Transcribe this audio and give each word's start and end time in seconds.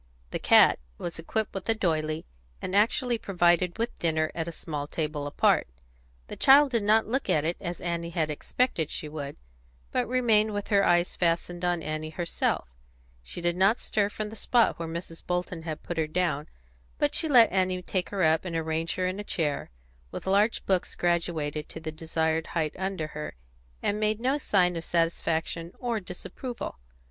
The 0.31 0.39
cat 0.39 0.79
was 0.97 1.19
equipped 1.19 1.53
with 1.53 1.69
a 1.69 1.75
doily, 1.75 2.25
and 2.59 2.75
actually 2.75 3.19
provided 3.19 3.77
with 3.77 3.99
dinner 3.99 4.31
at 4.33 4.47
a 4.47 4.51
small 4.51 4.87
table 4.87 5.27
apart; 5.27 5.67
the 6.25 6.35
child 6.35 6.71
did 6.71 6.81
not 6.81 7.05
look 7.05 7.29
at 7.29 7.45
it 7.45 7.55
as 7.61 7.79
Annie 7.79 8.09
had 8.09 8.31
expected 8.31 8.89
she 8.89 9.07
would, 9.07 9.37
but 9.91 10.07
remained 10.07 10.55
with 10.55 10.69
her 10.69 10.83
eyes 10.83 11.15
fastened 11.15 11.63
on 11.63 11.83
Annie 11.83 12.09
herself: 12.09 12.73
She 13.21 13.41
did 13.41 13.55
not 13.55 13.79
stir 13.79 14.09
from 14.09 14.29
the 14.31 14.35
spot 14.35 14.79
where 14.79 14.87
Mrs. 14.89 15.23
Bolton 15.23 15.61
had 15.61 15.83
put 15.83 15.97
her 15.99 16.07
down, 16.07 16.47
but 16.97 17.13
she 17.13 17.27
let 17.29 17.51
Annie 17.51 17.83
take 17.83 18.09
her 18.09 18.23
up 18.23 18.43
and 18.43 18.55
arrange 18.55 18.95
her 18.95 19.05
in 19.05 19.19
a 19.19 19.23
chair, 19.23 19.69
with 20.09 20.25
large 20.25 20.65
books 20.65 20.95
graduated 20.95 21.69
to 21.69 21.79
the 21.79 21.91
desired 21.91 22.47
height 22.57 22.75
under 22.75 23.05
her, 23.09 23.35
and 23.83 23.99
made 23.99 24.19
no 24.19 24.39
sign 24.39 24.75
of 24.75 24.83
satisfaction 24.83 25.71
or 25.77 25.99
disapproval. 25.99 26.79